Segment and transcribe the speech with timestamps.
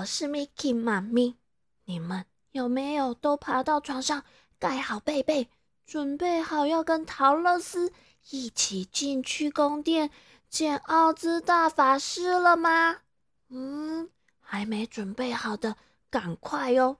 [0.00, 1.36] 我是 Miki 妈咪。
[1.84, 4.24] 你们有没有都爬到床上，
[4.58, 5.48] 盖好被被，
[5.84, 7.92] 准备好要跟陶乐斯
[8.30, 10.10] 一起进去宫殿
[10.48, 13.00] 见奥兹大法师了吗？
[13.48, 14.08] 嗯，
[14.40, 15.76] 还没准备好的，
[16.08, 16.96] 赶快哟！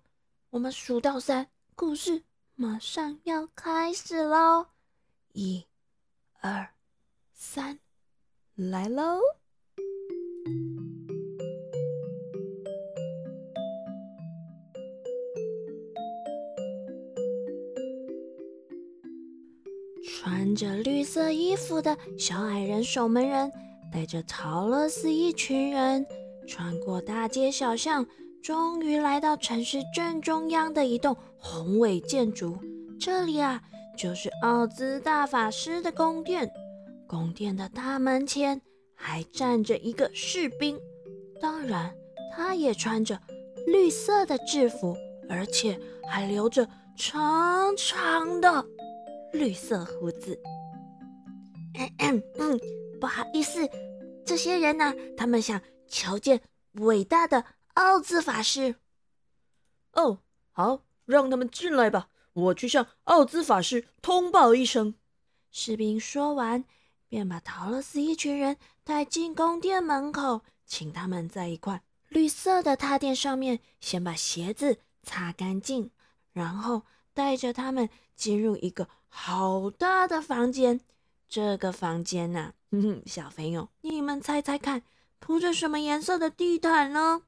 [0.51, 2.25] 我们数到三，故事
[2.55, 4.67] 马上要开始喽！
[5.33, 5.65] 一、
[6.41, 6.75] 二、
[7.33, 7.79] 三，
[8.55, 9.21] 来喽！
[20.51, 23.53] 穿着绿色衣服的小矮人守门人，
[23.93, 26.05] 带着陶乐斯一群人，
[26.49, 28.05] 穿过大街小巷，
[28.43, 32.59] 终于来到城市正中央的一栋宏伟建筑。
[32.99, 33.63] 这里啊，
[33.97, 36.51] 就是奥兹大法师的宫殿。
[37.07, 38.61] 宫殿的大门前
[38.96, 40.77] 还站着一个士兵，
[41.41, 41.95] 当然，
[42.35, 43.21] 他也穿着
[43.69, 44.96] 绿色的制服，
[45.29, 46.67] 而且还留着
[46.99, 48.67] 长长的。
[49.33, 50.39] 绿色胡子，
[51.99, 52.61] 嗯嗯，
[53.01, 53.69] 不好意思，
[54.27, 54.93] 这些人呢？
[55.17, 56.41] 他们想求见
[56.73, 58.75] 伟大的奥兹法师。
[59.93, 60.19] 哦，
[60.53, 64.95] 好，让他们进来吧，我去向奥兹法师通报一声。
[65.51, 66.65] 士兵说完，
[67.09, 75.91] 便把陶乐斯一群人带进宫殿门口，请他们在一块绿色的踏垫上面先把鞋子擦干净，
[76.33, 76.83] 然后
[77.15, 78.89] 带着他们进入一个。
[79.12, 80.81] 好大的房间，
[81.28, 82.53] 这个房间呐，
[83.05, 84.84] 小朋友，你们猜猜看，
[85.19, 87.22] 铺着什么颜色的地毯呢？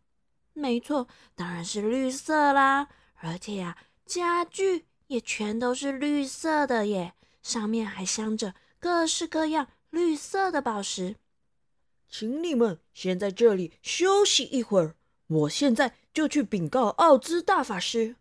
[0.53, 2.89] 没错，当然是绿色啦。
[3.15, 11.17] 而且呀，家具也全都是绿色的耶，上面还镶着各式各样绿色的宝石。
[12.09, 14.95] 请你们先在这里休息一会儿，
[15.27, 18.15] 我现在就去禀告奥兹大法师。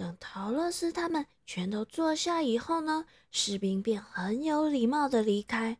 [0.00, 5.76] 等陶乐斯他们全都坐下以后呢，士兵便很有礼貌的离开。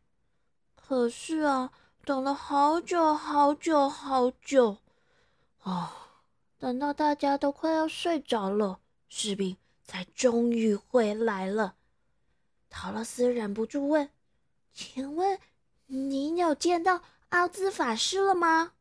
[0.74, 1.72] 可是啊，
[2.04, 4.76] 等了好久好久好久，
[5.62, 6.20] 啊，
[6.58, 11.76] 等到大家都快要睡着了，士兵才终于回来了。
[12.68, 14.10] 陶乐斯忍不住问
[14.74, 15.38] ：“请问
[15.86, 17.00] 您有见到
[17.30, 18.72] 奥兹法师了吗？”“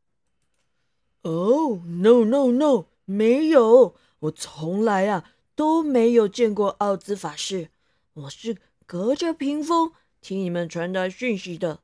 [1.24, 7.70] 哦，no no no，没有。”我从来啊都没有见过奥兹法师，
[8.14, 11.82] 我是隔着屏风听你们传达讯息的。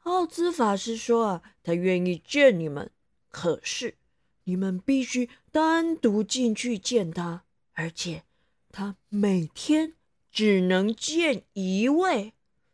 [0.00, 2.90] 奥兹法师说啊，他愿意见你们，
[3.30, 3.96] 可是
[4.44, 8.24] 你们必须单独进去见他，而且
[8.72, 9.94] 他每天
[10.32, 12.32] 只能见一位。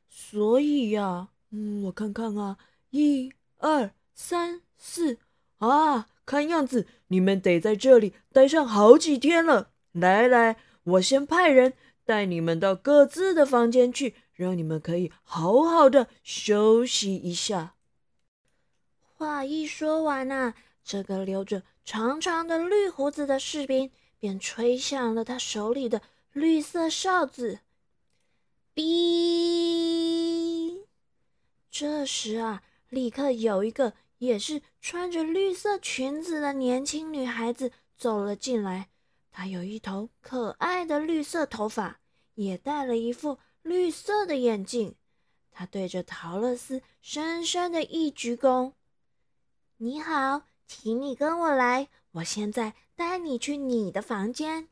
[0.09, 2.57] 所以呀，嗯，我看看啊，
[2.91, 5.19] 一二三四
[5.59, 6.09] 啊。
[6.29, 9.71] 看样子你们得在这里待上好几天了。
[9.93, 11.73] 来来，我先派人
[12.05, 17.77] 带你们到各自的房间去，让你们可以好好的休息一下。
[18.99, 26.03] 话一说完啊，这个留着长长的绿胡子的士兵便吹响了他手里的
[26.35, 27.61] 绿色哨子。
[28.75, 28.85] 哔！
[31.71, 33.95] 这时啊，立刻有一个。
[34.19, 38.89] 也是穿着绿色裙子的年轻女孩子走了进来。
[39.31, 42.01] 她有一头可爱的绿色头发，
[42.35, 44.97] 也戴了一副绿色的眼镜。
[45.53, 48.73] 她对着陶乐斯深深的一鞠躬
[49.79, 54.69] ：“你好，请你跟我来，我现在带你去你的房间。”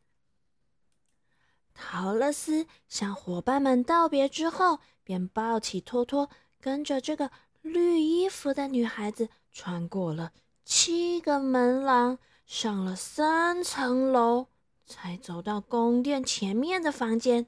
[1.75, 6.31] 陶乐斯向伙伴们道别之后，便抱起托托，
[6.61, 7.31] 跟着这个。
[7.66, 10.32] 绿衣服的女孩子穿过了
[10.64, 14.46] 七个门廊，上了三层楼，
[14.85, 17.46] 才走到宫殿前面的房间。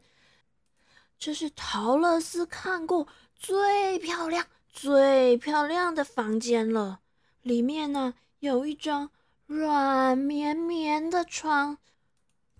[1.19, 7.01] 这是陶乐斯看过最漂亮、最漂亮的房间了。
[7.43, 9.11] 里面呢，有一张
[9.47, 11.79] 软绵绵的床，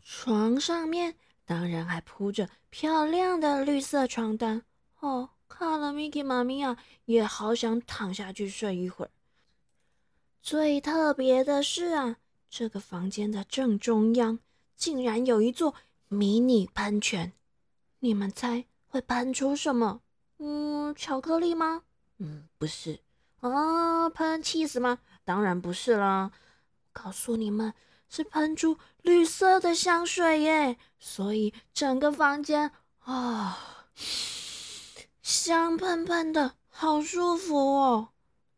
[0.03, 4.63] 床上面当然还铺着漂亮的绿色床单
[5.01, 5.31] 哦。
[5.59, 6.77] 看了，Miki 妈咪啊，
[7.07, 9.11] 也好想躺下去睡一会儿。
[10.41, 12.19] 最特别的是啊，
[12.49, 14.39] 这个房间的正中央
[14.77, 15.75] 竟然有一座
[16.07, 17.33] 迷你喷泉。
[17.99, 20.01] 你们猜会喷出什么？
[20.39, 21.83] 嗯，巧克力吗？
[22.19, 23.01] 嗯，不是。
[23.41, 25.01] 啊，喷气死吗？
[25.25, 26.31] 当然不是啦。
[26.93, 27.75] 告诉你们，
[28.09, 30.77] 是喷出绿色的香水耶。
[31.01, 32.71] 所以整个房间
[33.01, 33.59] 啊。
[35.29, 38.09] 香喷喷的，好舒服哦！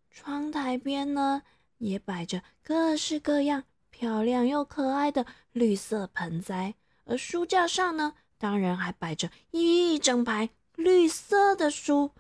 [0.09, 1.43] 窗台边呢，
[1.79, 6.77] 也摆着各式各样漂亮又可爱的绿色盆栽，
[7.07, 12.13] 而书架上呢，当然还摆着一整排绿色的书。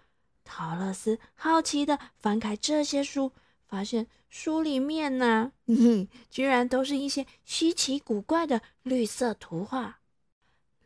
[0.42, 3.30] 陶乐斯好奇的翻开这些书，
[3.68, 5.52] 发现书里面呢，
[6.28, 10.00] 居然都是一些稀奇古怪的绿色图画。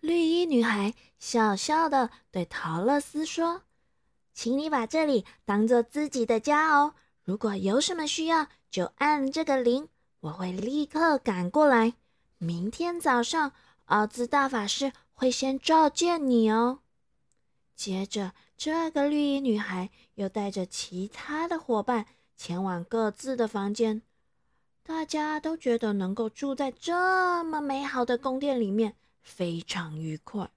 [0.04, 3.62] 绿衣女孩笑笑的对陶乐斯说。
[4.34, 6.94] 请你把这里当做自己的家哦。
[7.22, 9.88] 如果有什么需要，就按这个铃，
[10.20, 11.94] 我会立刻赶过来。
[12.36, 13.52] 明天早上，
[13.86, 16.80] 奥兹大法师会先召见你哦。
[17.74, 22.04] 接着，这个绿衣女孩又带着其他的伙伴
[22.36, 24.02] 前往各自的房间。
[24.82, 30.48] 大家都觉得能够住在这么美好的宫殿里面非常愉快。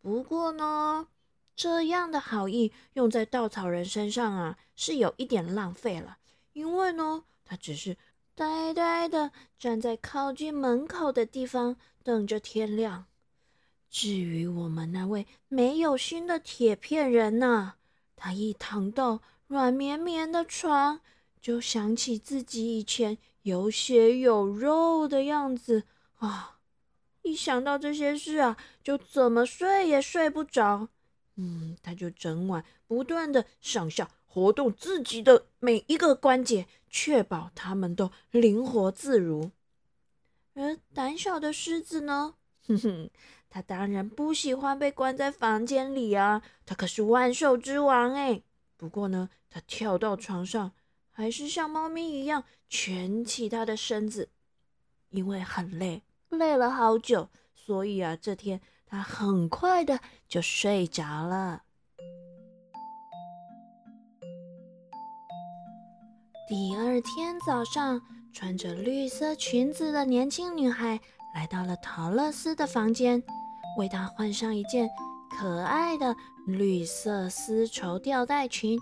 [0.00, 1.08] 不过呢，
[1.54, 6.16] 这样的好意用在稻草人身上啊，是有一点浪费了。
[6.54, 7.96] 因为呢，他只是
[8.34, 13.06] 呆呆的站在靠近门口的地方，等着天亮。
[13.90, 17.74] 至于我们那位没有心的铁片人呐，
[18.16, 21.00] 他一躺到软绵绵的床，
[21.40, 25.84] 就想起自己以前有血有肉的样子
[26.18, 26.53] 啊！
[27.24, 30.88] 一想到这些事啊，就怎么睡也睡不着。
[31.36, 39.50] 嗯，他就整晚不断的上下活动自己的每一个关节，确保他们都灵活自如。
[40.52, 42.34] 而胆小的狮子呢？
[42.68, 43.10] 哼哼，
[43.48, 48.42] 他当然不喜欢被关在房间里啊，他可是万兽之王哎。
[48.76, 50.72] 不过呢，他跳到床上，
[51.10, 54.28] 还是像猫咪一样蜷起他的身子，
[55.08, 56.02] 因为很累，
[56.38, 58.60] 累了好久，所以啊，这天。
[58.86, 59.98] 他很快的
[60.28, 61.62] 就睡着了。
[66.46, 68.00] 第二天早上，
[68.32, 71.00] 穿着绿色裙子的年轻女孩
[71.34, 73.20] 来到了陶乐斯的房间，
[73.76, 74.88] 为他换上一件
[75.36, 76.14] 可爱的
[76.46, 78.78] 绿色丝绸吊带裙。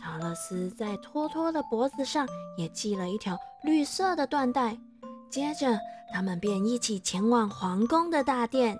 [0.00, 2.26] 陶乐斯在托托的脖子上
[2.56, 4.78] 也系了一条绿色的缎带。
[5.30, 5.78] 接着，
[6.12, 8.78] 他们便一起前往皇宫的大殿。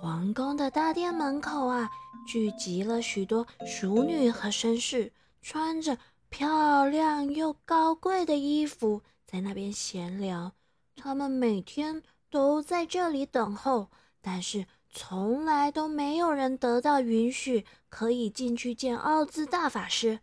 [0.00, 1.90] 皇宫的大殿门口啊，
[2.26, 5.98] 聚集了许多淑女和绅士，穿着
[6.30, 10.52] 漂亮又高贵的衣服，在那边闲聊。
[10.96, 13.90] 他们每天都在这里等候，
[14.22, 20.20] 但是从来都没有人得到允许可以进去见奥兹大法师。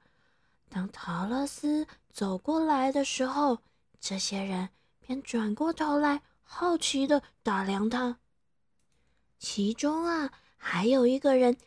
[0.70, 3.60] 当陶乐斯走过来的时候，
[4.00, 8.20] 这些人便转过头来，好奇的打量他。
[9.40, 11.58] 其中啊，还有一个人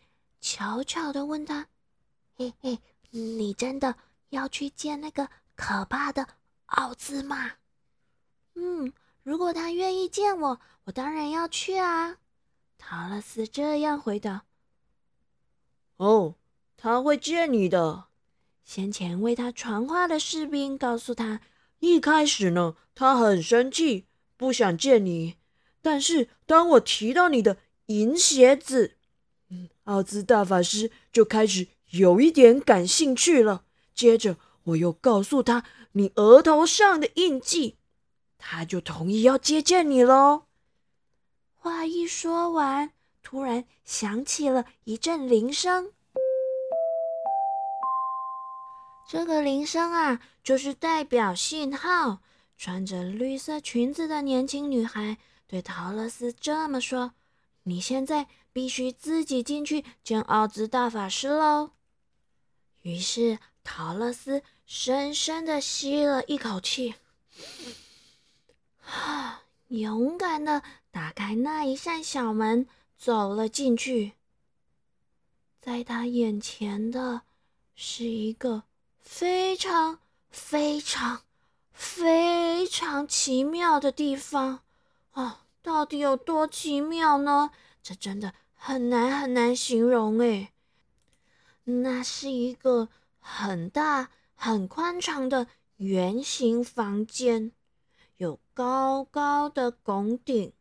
[0.41, 1.69] 悄悄的问他
[2.37, 2.79] ：“嘿嘿，
[3.11, 3.97] 你真的
[4.31, 6.27] 要去见那个可怕的
[6.67, 7.53] 奥兹吗
[8.55, 8.93] ？”“嗯，
[9.23, 12.19] 如果他愿意见我，我当然要去啊。”
[12.79, 14.45] 陶乐斯这样回答。
[15.99, 16.37] “哦，
[16.77, 18.07] 他会见你的。”
[18.65, 21.41] 先前为他传话的士兵告诉他
[21.81, 24.07] ：“一开始呢，他很生气，
[24.37, 25.37] 不想见你。”
[25.83, 27.57] 但是当我提到你的
[27.87, 28.97] 银鞋子，
[29.49, 33.65] 嗯，奥兹大法师就开始有一点感兴趣了。
[33.95, 37.79] 接着我又告诉他你额头上的印记，
[38.37, 40.45] 他就同意要接见你喽。
[41.55, 45.93] 话一说完，突然响起了一阵铃声。
[49.13, 52.21] 这个铃声啊，就是代表信号。
[52.57, 55.19] 穿着绿色裙子的年轻女孩。
[55.49, 57.15] 对陶乐斯这么说
[57.65, 61.73] ：“你现在必须自己进去见奥兹大法师喽。”
[62.83, 66.95] 于是陶乐斯深深的吸了一口气，
[68.87, 70.63] 啊， 勇敢的
[70.93, 74.13] 打开那一扇小门，走了进去。
[75.61, 77.23] 在他眼前的
[77.75, 78.63] 是一个
[79.01, 81.23] 非常非常
[81.73, 84.61] 非常奇妙的地方。
[85.13, 87.51] 哦，到底有多奇妙呢？
[87.83, 90.53] 这真的很难很难形容诶。
[91.65, 92.89] 那是一个
[93.19, 97.53] 很大、很宽敞的圆形房间，
[98.17, 100.53] 有高高的拱顶，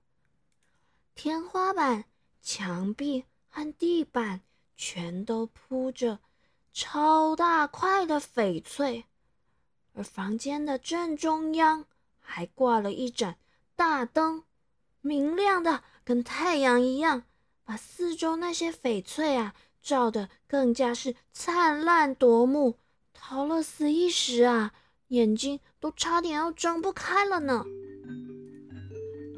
[1.16, 2.06] 天花板、
[2.42, 4.42] 墙壁和地板
[4.76, 6.20] 全都铺着
[6.74, 9.06] 超大块的翡翠，
[9.94, 11.86] 而房间的正中央
[12.20, 13.38] 还挂了一盏。
[13.76, 14.44] 大灯，
[15.02, 17.24] 明亮的跟太阳一样，
[17.64, 22.78] 把四周那些翡翠啊照得更加是灿烂夺目。
[23.14, 24.74] 陶乐斯一时啊，
[25.10, 27.66] 眼睛都差点要睁不开了呢。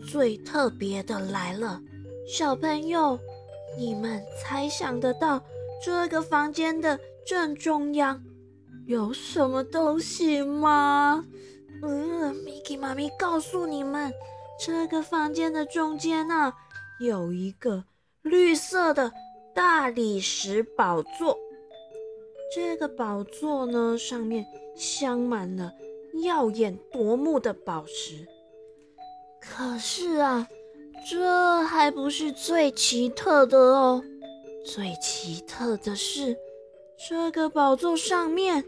[0.10, 1.82] 最特别的来了，
[2.28, 3.20] 小朋友，
[3.78, 5.42] 你们猜想得到
[5.84, 8.22] 这个房间的正中央
[8.86, 11.24] 有什么东西吗？
[11.84, 14.12] 嗯，Miki 妈咪告诉你们，
[14.60, 16.54] 这个房间的中间呢，
[17.00, 17.84] 有一个
[18.22, 19.12] 绿色的
[19.54, 21.38] 大理石宝座。
[22.54, 25.72] 这个宝座呢，上面镶满了
[26.24, 28.28] 耀眼夺目的宝石。
[29.40, 30.48] 可是啊，
[31.10, 34.04] 这还不是最奇特的哦。
[34.64, 36.38] 最奇特的是，
[37.10, 38.64] 这个宝座上面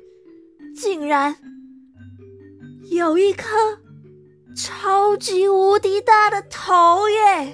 [0.75, 1.35] 竟然
[2.89, 3.47] 有一颗
[4.55, 7.53] 超级无敌大的头耶！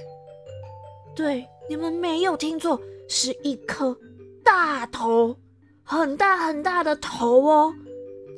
[1.14, 3.98] 对，你们没有听错，是一颗
[4.44, 5.38] 大头，
[5.84, 7.76] 很大很大的头哦。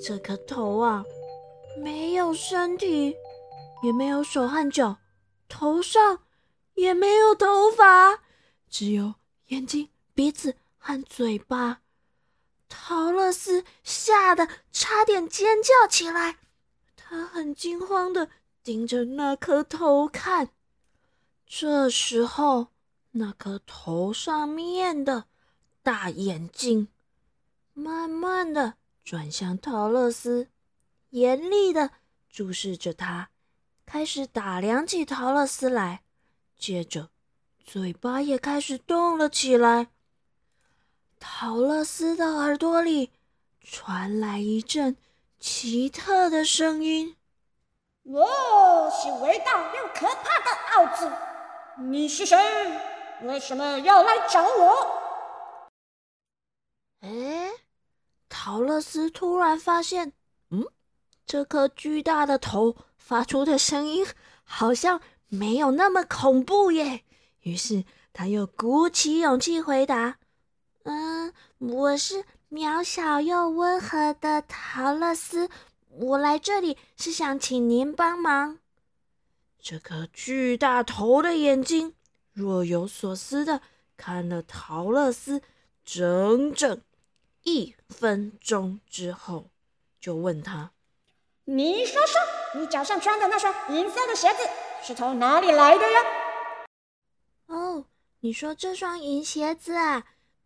[0.04, 1.04] 这颗头啊，
[1.78, 3.16] 没有身体。
[3.84, 4.96] 也没有手和脚，
[5.50, 6.20] 头上
[6.76, 8.20] 也没有头发，
[8.70, 9.16] 只有
[9.48, 11.80] 眼睛、鼻子和嘴巴。
[12.74, 16.38] 陶乐斯吓得差点尖叫起来，
[16.96, 18.30] 他很惊慌的
[18.64, 20.52] 盯着那颗头看。
[21.46, 22.68] 这时候，
[23.12, 25.26] 那颗头上面的
[25.84, 26.88] 大眼睛
[27.74, 30.48] 慢慢的转向陶乐斯，
[31.10, 31.92] 严厉的
[32.30, 33.30] 注视着他。
[33.86, 36.04] 开始打量起陶乐斯来，
[36.58, 37.10] 接着
[37.62, 39.90] 嘴巴也开始动了起来。
[41.24, 43.12] 陶乐斯的耳朵里
[43.62, 44.98] 传来一阵
[45.40, 47.16] 奇特的声音
[48.02, 51.12] ：“我是伟大又可怕的奥兹，
[51.84, 52.36] 你是谁？
[53.22, 54.88] 为什么要来找我？”
[57.02, 57.52] 哎，
[58.28, 60.14] 陶乐斯突然发现，
[60.50, 60.66] 嗯，
[61.28, 62.76] 这颗巨大的头。
[62.98, 64.06] 发出的声音
[64.44, 67.04] 好像没有那么恐怖耶。
[67.42, 70.18] 于是他又鼓起勇气回答
[70.84, 75.50] ：“嗯，我是渺小又温和的陶乐斯，
[75.90, 78.60] 我来这里是想请您帮忙。”
[79.62, 81.94] 这颗巨大头的眼睛
[82.34, 83.62] 若有所思的
[83.96, 85.42] 看了陶乐斯
[85.86, 86.82] 整整
[87.44, 89.50] 一分钟之后，
[90.00, 90.72] 就问他
[91.46, 92.20] ：“你说说。”
[92.54, 94.40] 你脚上穿的那双银色的鞋子
[94.84, 96.00] 是从哪里来的呀？
[97.46, 97.86] 哦，
[98.20, 100.04] 你说这双银鞋子啊，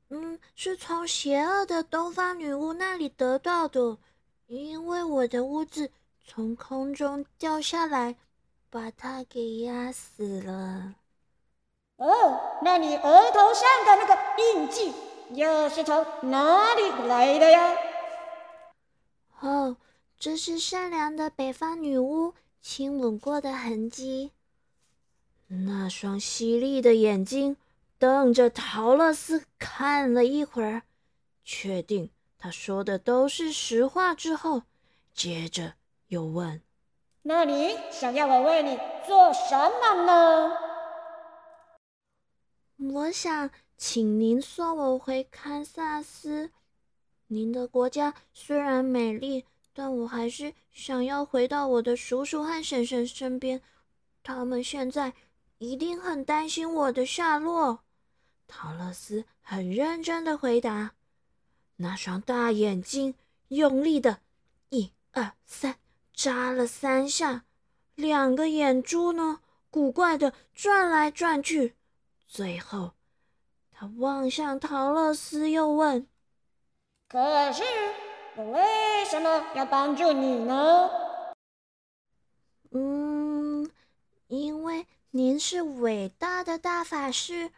[0.10, 3.98] 嗯，是从邪恶的东方女巫那里得到的，
[4.48, 5.92] 因为我的屋子
[6.24, 8.16] 从空中掉下来，
[8.70, 10.96] 把它给压死了。
[11.98, 14.94] 哦，那你额头上的那个印记
[15.32, 17.74] 又是从哪里来的呀？
[19.40, 19.78] 哦。
[20.18, 24.32] 这是善良的北方女巫亲吻过的痕迹。
[25.48, 27.58] 那双犀利的眼睛
[27.98, 30.84] 瞪着陶乐斯看了一会儿，
[31.44, 34.64] 确定他说的都是实话之后，
[35.14, 35.74] 接着
[36.08, 36.62] 又问
[37.24, 40.52] ：“那你想要我为你做什么呢
[42.94, 46.52] ？”“我想请您送我回堪萨斯。
[47.28, 49.46] 您的国家虽然美丽。”
[49.78, 53.62] 但我还是想要回到我的叔叔和婶婶身边，
[54.24, 55.12] 他们现在
[55.58, 57.84] 一定很担心我的下落。
[58.48, 60.94] 陶乐斯很认真的回答，
[61.78, 63.16] 那双大眼睛
[63.50, 64.20] 用力的，
[64.70, 65.76] 一二三，
[66.14, 67.46] 眨了三下，
[67.96, 71.76] 两个眼珠呢，古怪的转来转去。
[72.28, 72.94] 最后，
[73.72, 76.08] 他望向陶乐斯，又问
[77.10, 77.64] ：“可是？”
[78.38, 80.90] 我为什么要帮助你呢？
[82.72, 83.72] 嗯，
[84.28, 87.52] 因为您是伟大的大法师，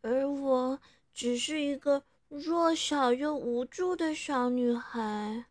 [0.00, 0.78] 而我
[1.12, 5.44] 只是一个弱小又无助的小女孩。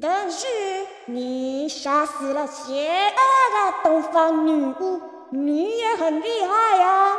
[0.00, 0.46] 但是
[1.06, 3.12] 你杀死了邪恶
[3.54, 7.16] 的东方女巫，你也很厉害呀。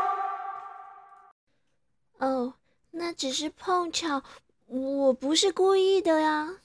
[2.20, 2.54] 哦，
[2.92, 4.22] 那只是碰巧。
[4.68, 6.58] 我不是故意的呀。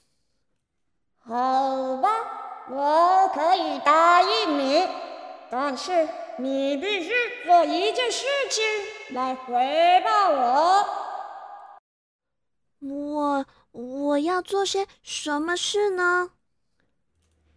[1.17, 2.09] 好吧，
[2.69, 4.87] 我可以答应你，
[5.49, 6.07] 但是
[6.37, 7.11] 你必须
[7.45, 8.63] 做一件事情
[9.15, 10.85] 来回报我。
[12.81, 16.31] 我我要做些什么事呢？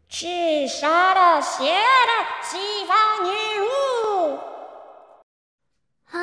[0.08, 4.38] 去杀了邪恶的西方女巫。
[6.04, 6.18] 啊，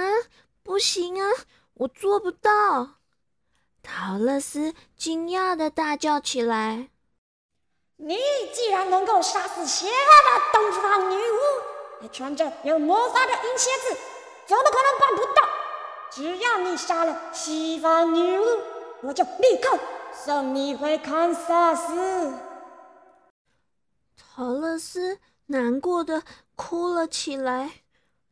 [0.63, 1.29] 不行啊！
[1.75, 2.95] 我做不到！
[3.83, 6.89] 陶乐斯惊讶的大叫起来
[7.97, 8.17] ：“你
[8.53, 11.37] 既然能够杀死邪恶的东方女巫，
[12.09, 13.97] 穿着有魔法的银鞋子，
[14.45, 15.47] 怎么可能办不到？
[16.11, 18.43] 只要你杀了西方女巫，
[19.01, 19.77] 我就立刻
[20.13, 22.33] 送你回堪萨斯。”
[24.15, 26.23] 陶乐斯难过的
[26.55, 27.83] 哭了起来，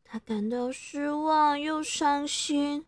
[0.04, 2.86] 他感到失望又伤心。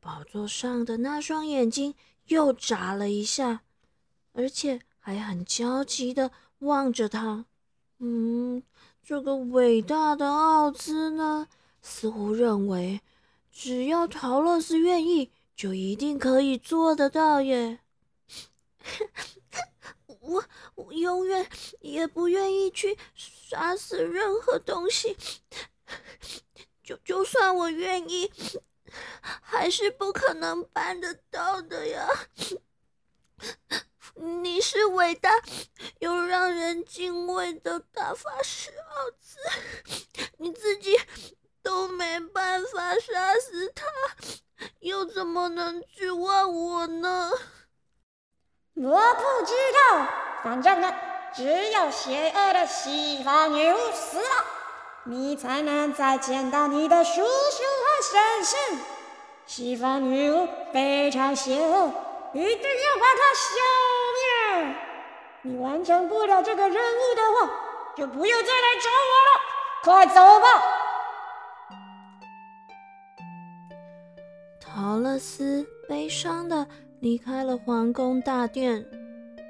[0.00, 1.94] 宝座上的那双眼睛
[2.26, 3.60] 又眨了一下，
[4.32, 7.44] 而且还很焦急的望着他。
[7.98, 8.62] 嗯，
[9.10, 11.48] 这个伟大的奥兹呢，
[11.82, 13.00] 似乎认为，
[13.50, 17.80] 只要陶乐斯愿意，就一定可以做得到耶。
[20.06, 20.44] 我
[20.76, 21.44] 我永远
[21.80, 25.16] 也不愿意去杀死任何东西，
[26.84, 28.30] 就就算我愿意，
[29.42, 32.08] 还是不可能办得到的呀！
[34.14, 35.30] 你是伟大
[35.98, 39.38] 又让人敬畏的大法师奥兹，
[40.38, 40.98] 你自己
[41.62, 43.84] 都没办法杀死他，
[44.80, 47.30] 又怎么能指望我呢？
[48.74, 50.06] 我不知道，
[50.42, 50.94] 反正呢，
[51.34, 54.44] 只有邪恶的西方女巫死了，
[55.04, 58.78] 你才能再见到你的叔叔和婶婶。
[59.46, 61.92] 西方女巫非常邪恶，
[62.32, 63.89] 一定要把她消灭。
[65.42, 67.50] 你完成不了这个任务的话，
[67.96, 69.30] 就不用再来找我了，
[69.82, 70.46] 快走吧。
[74.60, 76.66] 陶乐斯悲伤的。
[77.00, 78.84] 离开了皇宫大殿，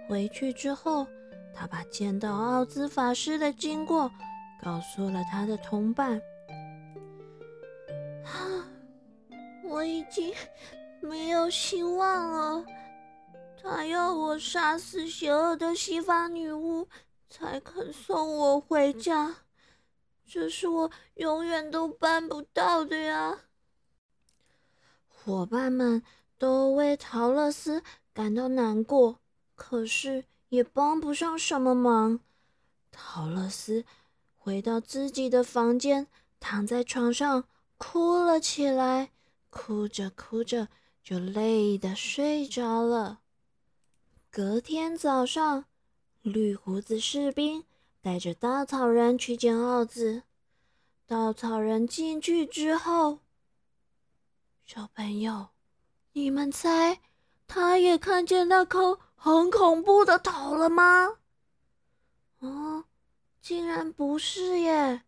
[0.09, 1.05] 回去之后，
[1.53, 4.09] 他把见到奥兹法师的经过
[4.63, 6.23] 告诉了他的同伴。
[8.25, 8.65] 啊，
[9.65, 10.33] 我已经
[11.01, 12.65] 没有希望了。
[13.63, 16.89] 他要我杀死邪恶的西方女巫，
[17.29, 19.37] 才肯送我回家。
[20.27, 23.41] 这是我永远都办不到的呀，
[25.09, 26.03] 伙伴们。
[26.39, 27.83] 都为陶乐斯
[28.15, 29.19] 感到难过，
[29.55, 32.21] 可是也帮不上什么忙。
[32.91, 33.85] 陶乐斯
[34.39, 36.07] 回到自己的房间，
[36.41, 37.45] 躺在床上
[37.77, 39.11] 哭了起来，
[39.51, 40.69] 哭着哭着
[41.03, 43.21] 就累得睡着了。
[44.33, 45.65] 隔天早上，
[46.23, 47.65] 绿胡子士兵
[48.01, 50.23] 带着稻草人去见奥兹。
[51.05, 53.19] 稻草人进去之后，
[54.65, 55.49] 小朋友。
[56.13, 57.01] 你们猜，
[57.49, 61.17] 他也看见那颗很恐怖的头了吗？
[62.39, 62.85] 哦，
[63.43, 65.03] 竟然不是耶！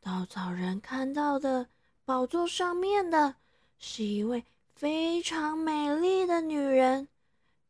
[0.00, 1.68] 稻草人看到的
[2.04, 3.36] 宝座上面的
[3.78, 7.06] 是一位非常美丽的女人。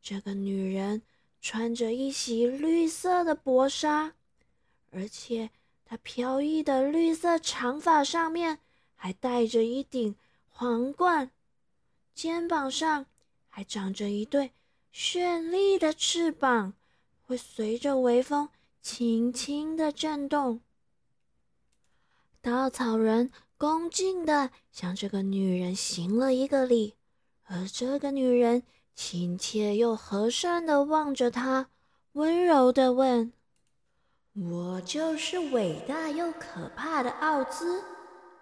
[0.01, 1.01] 这个女人
[1.41, 4.13] 穿着一袭绿色的薄纱，
[4.91, 5.49] 而且
[5.85, 8.59] 她飘逸的绿色长发上面
[8.95, 10.15] 还戴着一顶
[10.49, 11.31] 皇冠。
[12.13, 13.05] 肩膀上
[13.47, 14.51] 还长着一对
[14.93, 16.73] 绚丽的翅膀，
[17.25, 18.49] 会随着微风
[18.81, 20.61] 轻轻的震动。
[22.41, 26.95] 稻草人恭敬的向这个女人行了一个礼，
[27.43, 28.63] 而这个女人
[28.95, 31.67] 亲切又和善的望着他，
[32.13, 33.33] 温柔的问
[34.33, 37.83] ：“我就是伟大又可怕的奥兹，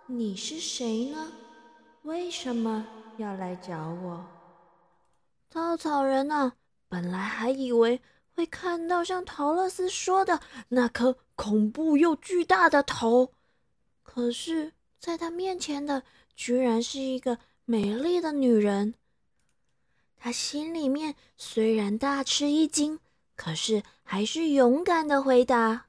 [0.06, 1.32] 你是谁呢？
[2.04, 2.86] 为什么？”
[3.18, 4.26] 要来找我，
[5.50, 6.54] 稻草人啊！
[6.88, 8.02] 本来还以为
[8.34, 13.34] 会看到像陶乐斯说的那颗恐怖又巨大的头，
[14.02, 18.96] 可是在他面前的居然是一个美丽的女人。
[20.20, 23.00] 他心里面虽然大吃一惊，
[23.36, 25.86] 可是还是勇敢的回答：“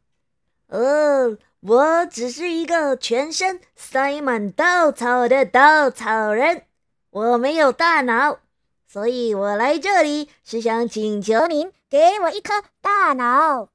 [0.68, 6.62] 哦，我只是一个全身塞满稻草的稻草人。”
[7.10, 8.38] 我没有大脑，
[8.86, 13.68] 所以我来这里是想请求您给我一颗大脑。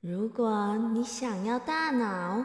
[0.00, 2.44] 如果你想要大脑，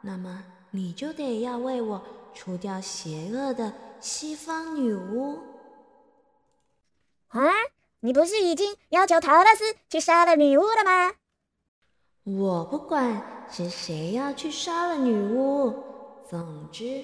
[0.00, 2.02] 那么你就得要为我
[2.34, 5.38] 除掉邪恶的西方女巫。
[7.28, 7.40] 啊，
[8.00, 11.14] 你不是已经要求陶乐斯去杀了女巫了吗？
[12.24, 15.74] 我不管是谁要去杀了女巫，
[16.28, 17.02] 总之。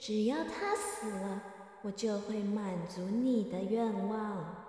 [0.00, 1.42] 只要他死了，
[1.82, 4.64] 我就会满足你的愿望。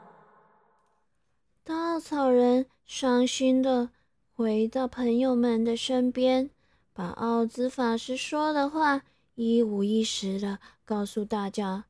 [1.64, 3.90] 稻草人伤心的
[4.34, 6.50] 回到朋友们的身边，
[6.94, 9.04] 把奥兹法师说的话
[9.36, 11.86] 一五一十的告诉大家。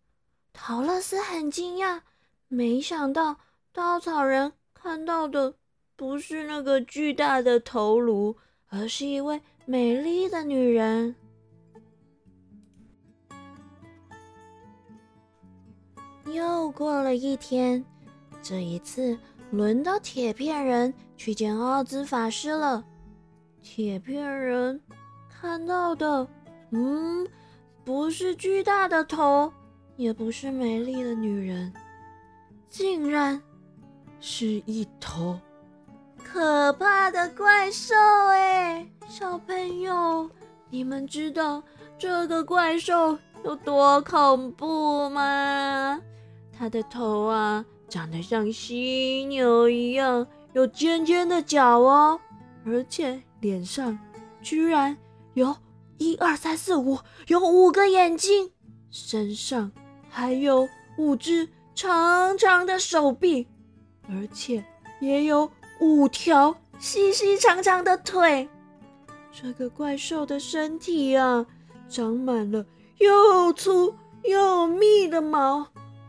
[0.52, 2.02] 陶乐斯很惊讶，
[2.52, 3.38] 没想到
[3.72, 5.54] 稻草人看到的
[5.96, 8.36] 不是那个巨大的头颅，
[8.70, 11.16] 而是一位美丽的女人。
[16.26, 17.86] 又过了一天，
[18.42, 19.16] 这一次
[19.52, 22.84] 轮到铁片人去见奥兹法师了。
[23.62, 24.82] 铁片人
[25.30, 26.28] 看到的，
[26.72, 27.28] 嗯，
[27.84, 29.54] 不是巨大的头，
[29.98, 31.72] 也不是美丽的女人，
[32.70, 33.42] 竟然
[34.20, 35.40] 是一头
[36.24, 37.96] 可怕的怪兽！
[38.28, 40.30] 哎，小朋友，
[40.70, 41.64] 你们知道
[41.98, 46.00] 这个怪兽有多恐怖吗？
[46.56, 52.20] 它的头啊，长得像犀牛一样，有尖尖的角哦，
[52.66, 53.98] 而且脸上
[54.42, 54.96] 居然
[55.34, 55.56] 有
[55.98, 58.52] 一二三四五，有五个眼睛，
[58.92, 59.72] 身上
[60.08, 61.50] 还有五只
[61.82, 63.48] 长长的手臂，
[64.10, 64.62] 而且
[65.00, 68.50] 也有五条细细长长的腿。
[69.32, 71.46] 这个怪兽的身体啊，
[71.88, 72.66] 长满了
[72.98, 75.60] 又粗又密的毛。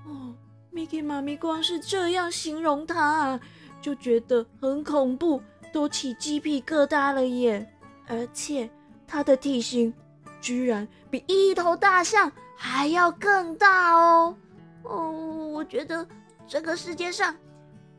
[0.09, 0.35] 哦
[0.75, 3.41] Mickey 妈咪光是这样形容它啊，
[3.81, 5.41] 就觉得很恐怖，
[5.73, 7.73] 都起鸡皮疙瘩了耶！
[8.09, 8.69] 而且
[9.07, 9.95] 它的体型
[10.41, 14.35] 居然比一头大象还要更大哦！
[14.83, 15.11] 哦，
[15.53, 16.07] 我觉得
[16.47, 17.35] 这个世界上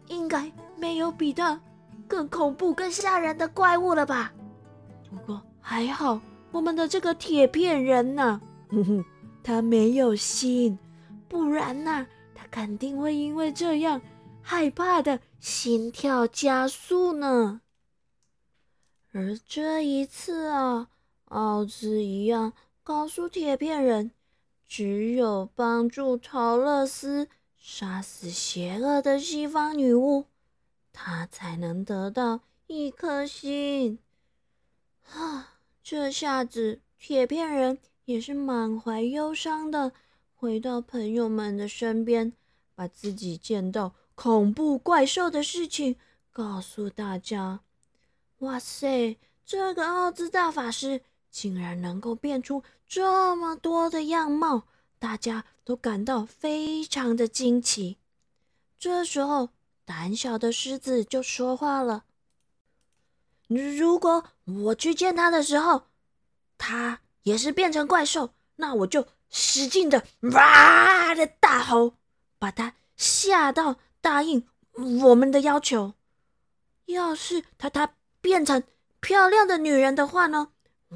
[0.08, 1.60] 应该没有比它
[2.08, 4.34] 更恐怖、更吓人的怪物了吧？
[5.10, 6.20] 不过还好，
[6.52, 8.40] 我们的这个铁片人呐，
[8.70, 9.06] 哼哼，
[9.44, 10.78] 他没有心，
[11.28, 12.06] 不然呐。
[12.50, 14.02] 肯定会因为这样
[14.42, 17.62] 害怕的心跳加速呢。
[19.14, 20.90] 而这一次啊，
[21.30, 22.52] 奥兹一样
[22.84, 24.12] 告诉铁片人，
[24.74, 30.28] 只有帮助陶乐斯杀死邪恶的西方女巫，
[30.94, 34.00] 他才能得到一颗心。
[35.12, 39.92] 啊，这下子铁片人也是满怀忧伤的
[40.34, 42.32] 回到朋友们的身边。
[42.74, 45.98] 把自己见到恐怖怪兽的事情
[46.32, 47.60] 告诉大家。
[48.38, 54.64] 哇塞，这个奥兹大法师竟然能够变出这么多的样貌，
[55.00, 57.98] 大家都感到非常的惊奇。
[58.78, 59.50] 这时候，
[59.86, 62.04] 胆小的狮子就说话了
[63.48, 65.84] ：“如果我去见他的时候，
[66.58, 71.94] 他也是变成怪兽，那我就使劲的哇的大吼。”
[72.38, 74.48] 把他吓到，答应
[75.04, 75.94] 我们的要求。
[76.86, 78.64] 要是他他变成
[79.00, 80.52] 漂亮的女人的话呢，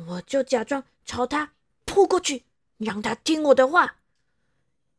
[0.07, 1.53] 我就假装朝他
[1.85, 2.43] 扑过去，
[2.77, 3.95] 让他听我的话。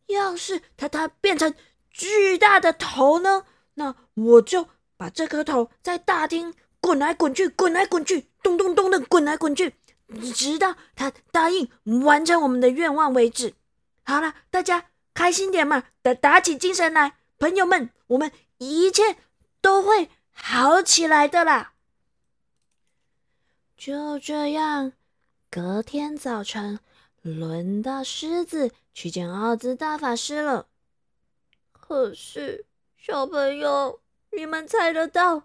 [0.07, 1.55] 要是他他变成
[1.91, 9.75] 巨大的头呢，那我就把这颗头在大厅滚来滚去，滚来滚去，咚咚咚的滚来滚去，
[10.35, 11.69] 直到他答应
[12.05, 13.55] 完成我们的愿望为止。
[14.05, 14.87] 好了，大家。
[15.17, 19.17] 开心点嘛，打打起精神来，朋友们，我们一切
[19.63, 21.73] 都会好起来的啦。
[23.77, 24.93] 就这样，
[25.51, 26.81] 隔天早晨，
[27.21, 30.67] 轮到狮子去见奥兹大法师了。
[31.73, 32.65] 可是，
[32.97, 34.01] 小朋友，
[34.33, 35.43] 你们猜得到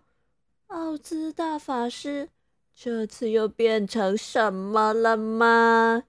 [0.67, 2.29] 奥兹大法师
[2.73, 6.03] 这次又变成什么了吗？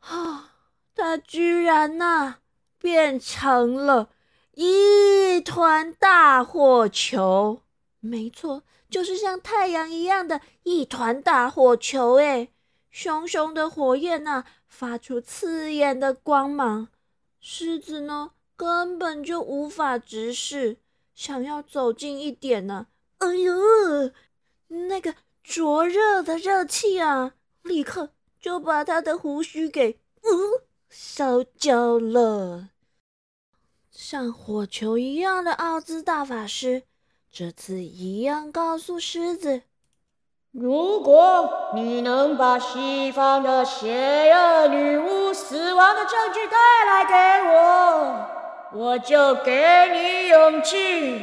[0.00, 0.52] 啊！
[0.94, 2.38] 他居然呐
[2.78, 4.10] 变成了
[4.54, 7.62] 一团大火球，
[8.00, 12.14] 没错，就是像太阳一样的一团大火球。
[12.14, 12.48] 哎，
[12.90, 16.88] 熊熊的火焰呐，发出刺眼的光芒。
[17.40, 20.78] 狮子呢，根本就无法直视，
[21.14, 22.86] 想要走近一点呢，
[23.18, 23.54] 哎呦，
[24.68, 30.62] 那个灼热的热气啊，立刻就把他的胡须给嗯。
[30.90, 32.70] 烧焦了，
[33.90, 36.84] 像火球一样的奥兹大法师，
[37.38, 39.62] 这次一样告诉狮子
[40.50, 47.14] ：“如果你能把西方的邪恶女巫死亡的证据带来给
[47.48, 48.26] 我，
[48.72, 49.52] 我就给
[49.92, 51.20] 你勇气；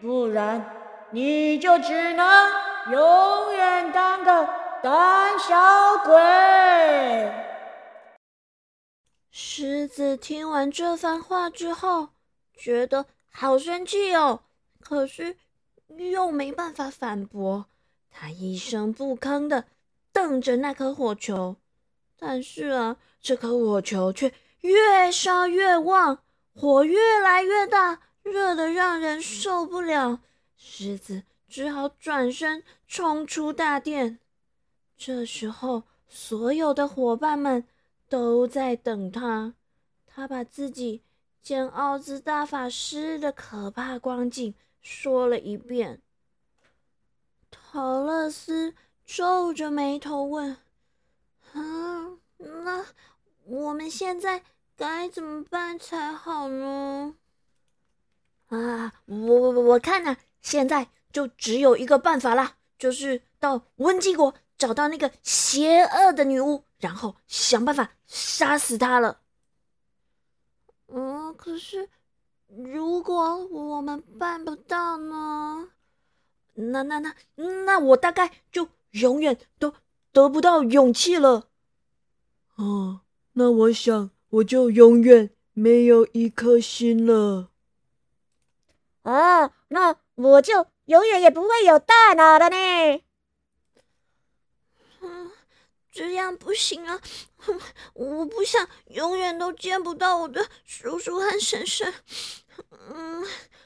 [0.00, 0.64] 不然，
[1.10, 2.50] 你就只能
[2.90, 4.48] 永远当个
[4.82, 5.54] 胆小
[6.06, 7.30] 鬼。”
[9.30, 12.08] 狮子听完这番话之后，
[12.56, 14.40] 觉得好生气哦，
[14.86, 15.36] 可是
[16.12, 17.66] 又没办法反驳。
[18.10, 19.64] 他一声不吭的
[20.12, 21.56] 瞪着那颗火球，
[22.18, 26.18] 但是啊，这颗火球却越烧越旺，
[26.54, 30.20] 火越来越大，热得让人受不了。
[30.56, 34.20] 狮子只好转身冲出大殿。
[34.96, 37.66] 这时候，所有的伙伴们
[38.08, 39.54] 都在等他。
[40.06, 41.02] 他把自己
[41.42, 46.00] 见奥兹大法师的可怕光景说了一遍。
[47.50, 50.56] 陶乐斯皱着眉头问
[51.52, 52.86] ：“啊，那
[53.44, 54.44] 我们现在
[54.76, 57.16] 该怎么办才好呢？”
[58.48, 69.22] 啊，我我我看呢，现在就只有一个办法啦，就是到温基国找到那个邪恶的女巫，然后想办法杀死她了。
[70.88, 71.88] 嗯，可是
[72.56, 75.70] 如果我们办不到呢？
[76.54, 79.74] 那那那那我大概就永远都
[80.12, 81.48] 得不到勇气了。
[82.54, 83.00] 哦，
[83.32, 87.50] 那我想我就永远没有一颗心了。
[89.02, 93.02] 啊，那我就永远也不会有大脑了呢。
[95.00, 95.32] 嗯，
[95.90, 97.00] 这样不行啊！
[97.94, 101.92] 我不想永远都见不到我的叔叔和婶婶。
[102.70, 103.24] 嗯。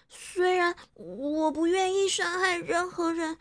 [0.09, 3.37] 虽然我不愿意伤害任何人，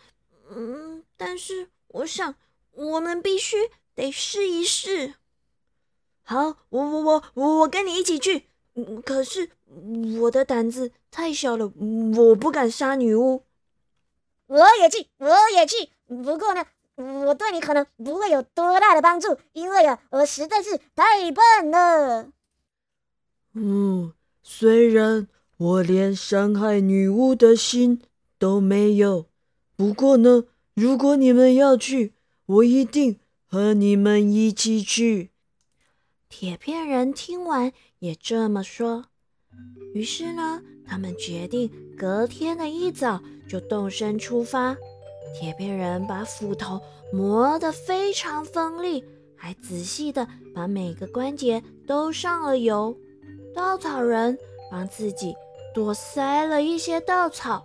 [0.49, 2.33] 嗯，但是我想
[2.71, 3.55] 我们必须
[3.93, 5.13] 得试一试。
[6.23, 8.47] 好，我我我我跟你一起去。
[9.05, 9.51] 可是
[10.21, 11.71] 我的胆子太小了，
[12.17, 13.43] 我不敢杀女巫。
[14.47, 15.89] 我也去，我也去。
[16.07, 22.31] 不过呢，我对你可能不会有多大的帮助，因为啊，我实在是太笨了。
[23.53, 25.27] 嗯，虽然。
[25.57, 27.99] 我连伤害女巫的心
[28.37, 29.25] 都没有。
[29.75, 32.13] 不过呢，如果你们要去，
[32.45, 33.17] 我一定
[33.47, 35.31] 和你们一起去。
[36.29, 39.05] 铁片人听完也这么说。
[39.95, 44.77] 于是呢，他们决定隔天的一早就动身出发。
[45.39, 46.79] 铁片人把斧头
[47.11, 49.03] 磨得非常锋利，
[49.35, 52.95] 还仔细的把每个关节都上了油。
[53.55, 54.37] 稻草人
[54.69, 55.33] 帮自己。
[55.77, 57.63] 多塞了一些稻草，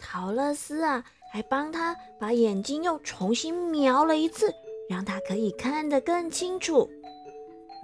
[0.00, 4.50] 陶乐斯啊，还帮他把眼睛又重新瞄了一次，
[4.88, 6.88] 让他可以看得更清楚。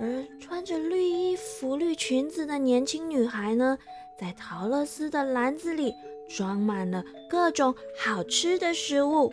[0.00, 3.76] 而穿着绿衣服、绿裙子的年轻女孩呢，
[4.18, 5.92] 在陶乐斯的篮子里
[6.26, 9.30] 装满了各种好吃的食物。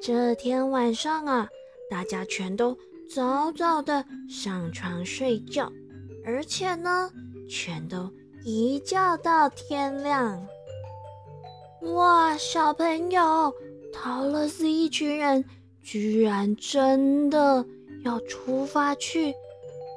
[0.00, 1.48] 这天晚上啊，
[1.90, 2.78] 大家全都
[3.12, 5.72] 早早的上床睡觉，
[6.24, 7.10] 而且呢。
[7.48, 8.10] 全都
[8.44, 10.46] 一觉到天亮。
[11.94, 13.52] 哇，小朋友，
[13.92, 15.44] 陶乐斯一群人
[15.82, 17.66] 居然真的
[18.04, 19.34] 要出发去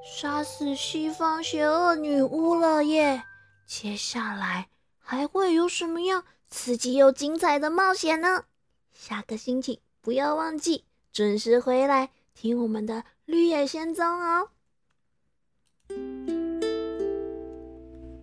[0.03, 3.23] 杀死西方邪恶女巫了耶！
[3.67, 4.67] 接下来
[4.99, 8.45] 还会有什么样刺激又精彩的冒险呢？
[8.93, 14.49] 下个星期不要忘记准时回来听我们的《绿野仙踪》哦。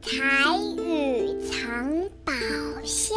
[0.03, 0.19] 彩
[0.79, 2.33] 雨藏宝
[2.85, 3.15] 箱。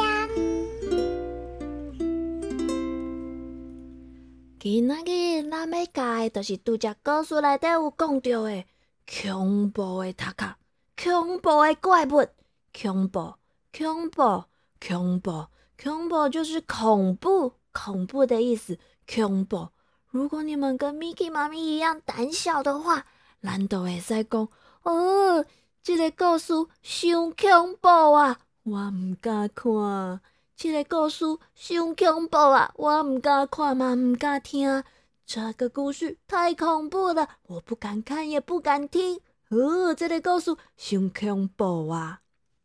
[4.59, 8.63] 今仔日咱要教的，就是拄只故事内底有讲到的
[9.09, 10.59] 恐怖的塔卡，
[10.95, 12.27] 恐怖的怪物，
[12.71, 13.33] 恐怖，
[13.75, 14.43] 恐怖，
[14.79, 15.47] 恐怖，
[15.81, 18.77] 恐怖，就是恐怖，恐怖的意思。
[19.11, 19.69] 恐怖。
[20.11, 23.07] 如果你们跟 Miki 妈咪一样胆小的话，
[23.41, 24.47] 咱都会使讲
[24.83, 25.43] 哦。
[25.85, 28.39] 这个故事伤恐怖啊！
[28.63, 30.19] 我唔敢看。
[30.55, 32.71] 这个故事伤恐怖啊！
[32.77, 34.83] 我唔敢看嘛，唔敢听。
[35.27, 39.21] 这个故事太恐怖了，我不敢看，也不敢听。
[39.49, 42.21] 哦，这个故事伤恐怖啊！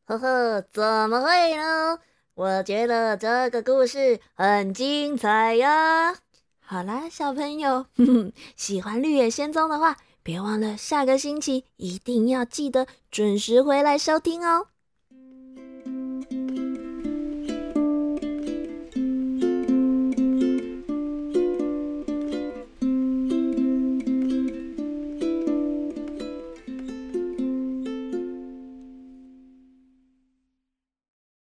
[0.07, 1.99] 呵呵，怎么会呢？
[2.33, 6.17] 我觉得这个故事很精彩呀！
[6.61, 7.85] 好啦，小朋友，
[8.57, 9.99] 喜欢《绿野仙踪》的话。
[10.31, 14.69] 别忘了，下个星期一定要记得准时回来收听哦。